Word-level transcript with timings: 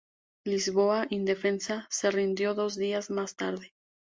Lisboa, 0.47 1.05
indefensa, 1.11 1.85
se 1.91 2.09
rindió 2.09 2.55
dos 2.55 2.75
días 2.75 3.11
más 3.11 3.35
tarde. 3.35 3.71